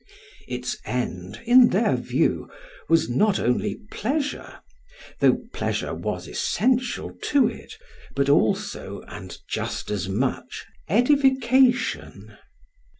Its 0.47 0.75
end, 0.83 1.39
in 1.45 1.67
their 1.69 1.95
view, 1.95 2.49
was 2.89 3.07
not 3.07 3.37
only 3.39 3.75
pleasure, 3.91 4.57
though 5.19 5.37
pleasure 5.53 5.93
was 5.93 6.27
essential 6.27 7.15
to 7.21 7.47
it; 7.47 7.75
but 8.15 8.27
also, 8.27 9.03
and 9.07 9.37
just 9.47 9.91
as 9.91 10.09
much, 10.09 10.65
edification. 10.89 12.35